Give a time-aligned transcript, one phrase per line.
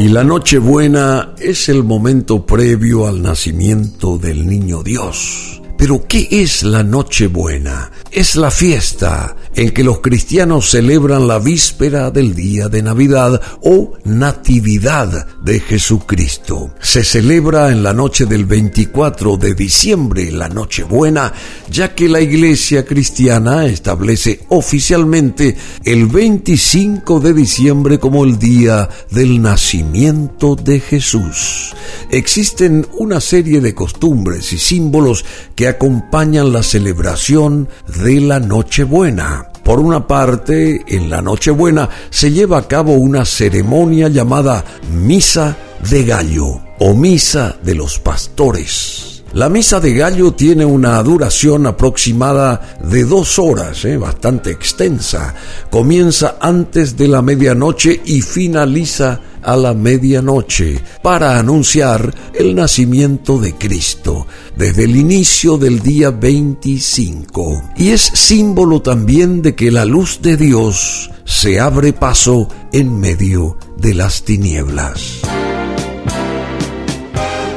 [0.00, 5.60] Y la Nochebuena es el momento previo al nacimiento del niño Dios.
[5.76, 7.92] Pero ¿qué es la Nochebuena?
[8.10, 13.92] Es la fiesta en que los cristianos celebran la víspera del día de Navidad o
[14.04, 16.72] Natividad de Jesucristo.
[16.80, 21.32] Se celebra en la noche del 24 de diciembre, la Nochebuena,
[21.70, 29.40] ya que la Iglesia cristiana establece oficialmente el 25 de diciembre como el día del
[29.42, 31.74] nacimiento de Jesús.
[32.10, 37.68] Existen una serie de costumbres y símbolos que acompañan la celebración
[38.02, 39.39] de la Nochebuena.
[39.70, 45.56] Por una parte, en la Nochebuena se lleva a cabo una ceremonia llamada Misa
[45.88, 49.22] de Gallo o Misa de los Pastores.
[49.32, 55.36] La misa de gallo tiene una duración aproximada de dos horas, eh, bastante extensa.
[55.70, 63.54] Comienza antes de la medianoche y finaliza a la medianoche para anunciar el nacimiento de
[63.54, 67.62] Cristo desde el inicio del día 25.
[67.76, 73.58] Y es símbolo también de que la luz de Dios se abre paso en medio
[73.76, 75.20] de las tinieblas.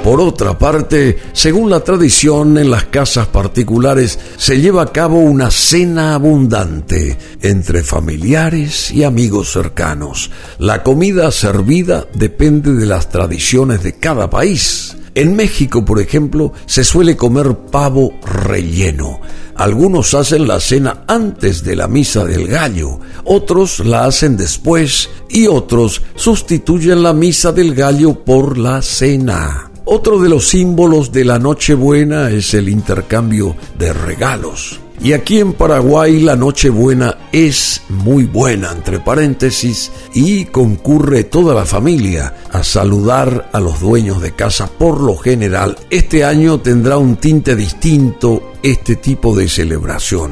[0.03, 5.49] Por otra parte, según la tradición, en las casas particulares se lleva a cabo una
[5.49, 10.29] cena abundante entre familiares y amigos cercanos.
[10.59, 14.97] La comida servida depende de las tradiciones de cada país.
[15.15, 19.21] En México, por ejemplo, se suele comer pavo relleno.
[19.55, 25.47] Algunos hacen la cena antes de la misa del gallo, otros la hacen después y
[25.47, 29.69] otros sustituyen la misa del gallo por la cena.
[29.86, 34.80] Otro de los símbolos de la Nochebuena es el intercambio de regalos.
[35.02, 41.66] Y aquí en Paraguay la Nochebuena es muy buena, entre paréntesis, y concurre toda la
[41.66, 45.78] familia a saludar a los dueños de casa por lo general.
[45.89, 50.32] Este año tendrá un tinte distinto este tipo de celebración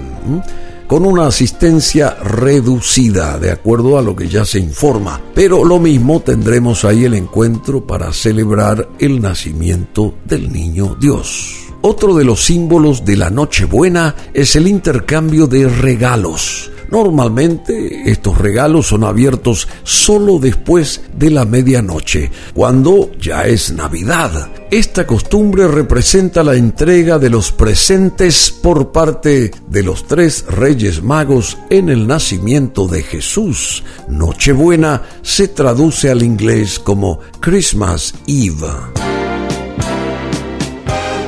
[0.92, 5.22] con una asistencia reducida, de acuerdo a lo que ya se informa.
[5.34, 11.56] Pero lo mismo tendremos ahí el encuentro para celebrar el nacimiento del niño Dios.
[11.80, 16.70] Otro de los símbolos de la Nochebuena es el intercambio de regalos.
[16.92, 24.50] Normalmente estos regalos son abiertos solo después de la medianoche, cuando ya es Navidad.
[24.70, 31.58] Esta costumbre representa la entrega de los presentes por parte de los tres reyes magos
[31.70, 33.84] en el nacimiento de Jesús.
[34.10, 38.68] Nochebuena se traduce al inglés como Christmas Eve.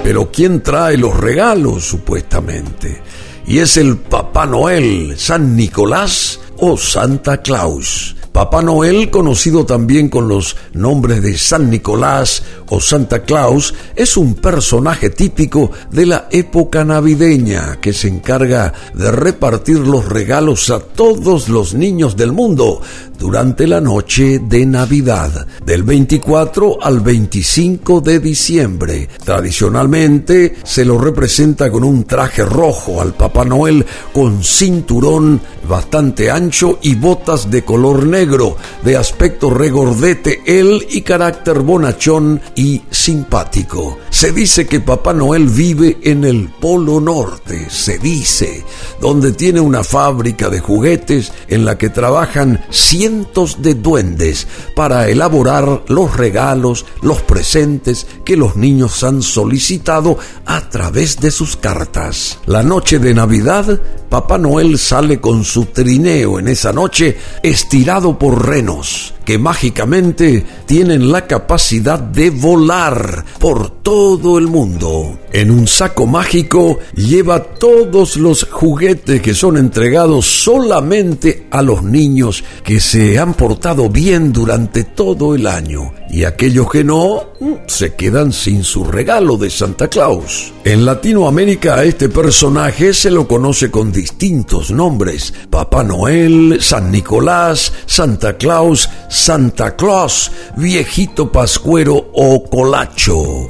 [0.03, 3.01] Pero ¿quién trae los regalos supuestamente?
[3.45, 8.15] Y es el Papá Noel, San Nicolás o Santa Claus.
[8.31, 14.35] Papá Noel, conocido también con los nombres de San Nicolás o Santa Claus, es un
[14.35, 21.49] personaje típico de la época navideña que se encarga de repartir los regalos a todos
[21.49, 22.81] los niños del mundo
[23.17, 29.07] durante la noche de Navidad, del 24 al 25 de diciembre.
[29.23, 36.79] Tradicionalmente se lo representa con un traje rojo al Papá Noel con cinturón bastante ancho
[36.81, 43.97] y botas de color negro, de aspecto regordete él y carácter bonachón y simpático.
[44.13, 48.63] Se dice que Papá Noel vive en el Polo Norte, se dice,
[49.01, 55.81] donde tiene una fábrica de juguetes en la que trabajan cientos de duendes para elaborar
[55.87, 62.37] los regalos, los presentes que los niños han solicitado a través de sus cartas.
[62.45, 68.45] La noche de Navidad, Papá Noel sale con su trineo en esa noche estirado por
[68.45, 75.17] renos que mágicamente tienen la capacidad de volar por todo el mundo.
[75.31, 82.43] En un saco mágico lleva todos los juguetes que son entregados solamente a los niños
[82.63, 87.95] que se han portado bien durante todo el año y aquellos que no mm, se
[87.95, 90.53] quedan sin su regalo de Santa Claus.
[90.65, 95.33] En Latinoamérica a este personaje se lo conoce con distintos nombres.
[95.49, 103.49] Papá Noel, San Nicolás, Santa Claus, Santa Claus, Viejito Pascuero o Colacho.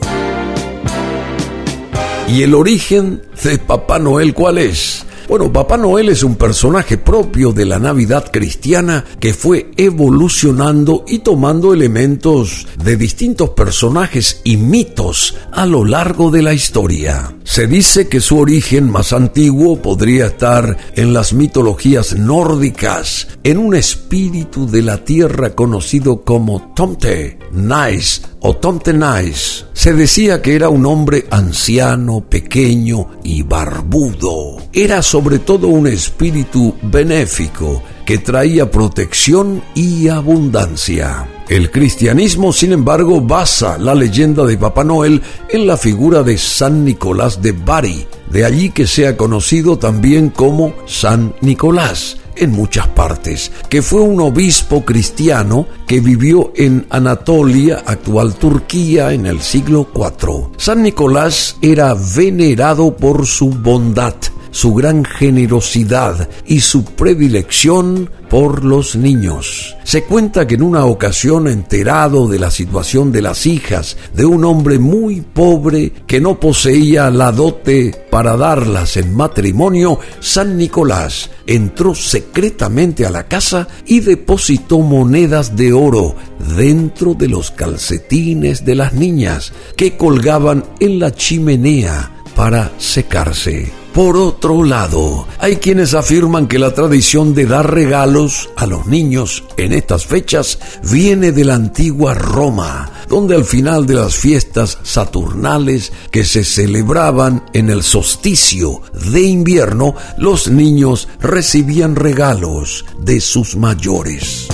[2.27, 5.05] ¿Y el origen de Papá Noel cuál es?
[5.27, 11.19] Bueno, Papá Noel es un personaje propio de la Navidad cristiana que fue evolucionando y
[11.19, 17.33] tomando elementos de distintos personajes y mitos a lo largo de la historia.
[17.45, 23.75] Se dice que su origen más antiguo podría estar en las mitologías nórdicas, en un
[23.75, 29.65] espíritu de la tierra conocido como Tomte, Nice o Tomte Nice.
[29.73, 34.57] Se decía que era un hombre anciano, pequeño y barbudo.
[34.71, 41.29] Era sobre todo un espíritu benéfico que traía protección y abundancia.
[41.47, 46.83] El cristianismo, sin embargo, basa la leyenda de Papá Noel en la figura de San
[46.83, 53.51] Nicolás de Bari, de allí que sea conocido también como San Nicolás en muchas partes,
[53.69, 60.49] que fue un obispo cristiano que vivió en Anatolia, actual Turquía, en el siglo IV.
[60.57, 64.15] San Nicolás era venerado por su bondad,
[64.53, 69.75] su gran generosidad y su predilección por los niños.
[69.83, 74.45] Se cuenta que en una ocasión enterado de la situación de las hijas de un
[74.45, 81.95] hombre muy pobre que no poseía la dote para darlas en matrimonio, San Nicolás entró
[81.95, 86.15] secretamente a la casa y depositó monedas de oro
[86.55, 93.82] dentro de los calcetines de las niñas que colgaban en la chimenea para secarse.
[93.93, 99.43] Por otro lado, hay quienes afirman que la tradición de dar regalos a los niños
[99.55, 100.57] en estas fechas
[100.89, 107.45] viene de la antigua Roma, donde al final de las fiestas saturnales que se celebraban
[107.53, 108.81] en el solsticio
[109.13, 114.47] de invierno, los niños recibían regalos de sus mayores.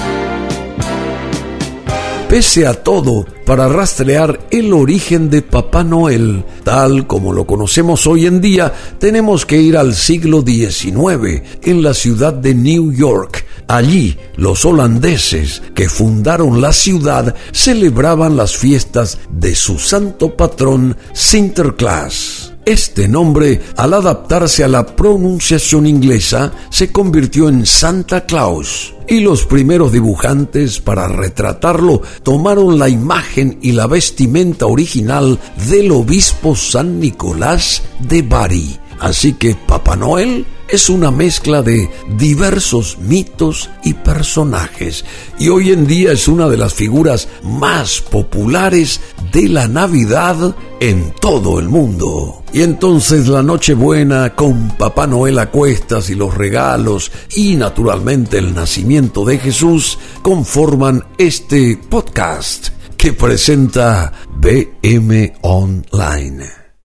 [2.30, 8.28] Pese a todo, para rastrear el origen de Papá Noel, tal como lo conocemos hoy
[8.28, 13.48] en día, tenemos que ir al siglo XIX, en la ciudad de New York.
[13.68, 22.49] Allí, los holandeses que fundaron la ciudad celebraban las fiestas de su santo patrón Sinterklaas.
[22.66, 29.46] Este nombre, al adaptarse a la pronunciación inglesa, se convirtió en Santa Claus y los
[29.46, 37.82] primeros dibujantes para retratarlo tomaron la imagen y la vestimenta original del obispo San Nicolás
[38.00, 38.80] de Bari.
[39.00, 45.04] Así que Papá Noel es una mezcla de diversos mitos y personajes
[45.40, 49.02] y hoy en día es una de las figuras más populares
[49.32, 52.44] de la Navidad en todo el mundo.
[52.54, 58.54] Y entonces la Nochebuena con Papá Noel a cuestas y los regalos y naturalmente el
[58.54, 66.59] nacimiento de Jesús conforman este podcast que presenta BM Online.